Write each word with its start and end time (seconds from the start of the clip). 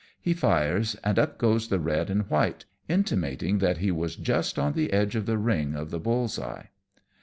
He 0.19 0.33
fires, 0.33 0.95
and 1.03 1.19
up 1.19 1.37
goes 1.37 1.67
the 1.67 1.77
red 1.79 2.09
and 2.09 2.27
white, 2.27 2.65
intimating 2.89 3.59
that 3.59 3.77
he 3.77 3.91
was 3.91 4.15
just 4.15 4.57
on 4.57 4.73
the 4.73 4.91
edge 4.91 5.15
of 5.15 5.27
the 5.27 5.37
ring 5.37 5.75
of 5.75 5.91
the 5.91 5.99
bull's 5.99 6.39
eye. 6.39 6.71